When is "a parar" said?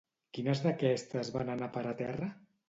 1.69-1.93